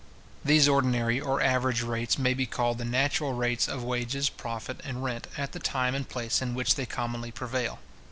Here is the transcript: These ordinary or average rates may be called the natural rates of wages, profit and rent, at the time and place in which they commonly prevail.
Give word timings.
These 0.43 0.67
ordinary 0.67 1.19
or 1.19 1.41
average 1.43 1.83
rates 1.83 2.17
may 2.17 2.33
be 2.33 2.47
called 2.47 2.79
the 2.79 2.85
natural 2.85 3.33
rates 3.33 3.67
of 3.67 3.83
wages, 3.83 4.29
profit 4.29 4.81
and 4.83 5.03
rent, 5.03 5.27
at 5.37 5.51
the 5.51 5.59
time 5.59 5.93
and 5.93 6.09
place 6.09 6.41
in 6.41 6.55
which 6.55 6.73
they 6.73 6.87
commonly 6.87 7.29
prevail. 7.29 7.77